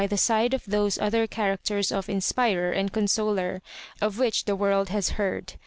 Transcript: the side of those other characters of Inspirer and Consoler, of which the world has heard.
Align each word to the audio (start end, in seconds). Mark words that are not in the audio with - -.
the 0.09 0.17
side 0.17 0.51
of 0.55 0.65
those 0.65 0.97
other 0.97 1.27
characters 1.27 1.91
of 1.91 2.09
Inspirer 2.09 2.71
and 2.71 2.91
Consoler, 2.91 3.61
of 4.01 4.17
which 4.17 4.45
the 4.45 4.55
world 4.55 4.89
has 4.89 5.09
heard. 5.11 5.53